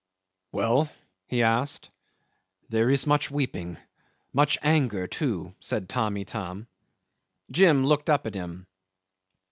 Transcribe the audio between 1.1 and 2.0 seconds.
he asked.